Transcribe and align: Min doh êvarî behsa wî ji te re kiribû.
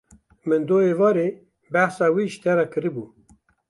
Min 0.49 0.61
doh 0.69 0.83
êvarî 0.91 1.29
behsa 1.73 2.07
wî 2.15 2.25
ji 2.31 2.37
te 2.43 2.51
re 2.57 2.65
kiribû. 2.73 3.05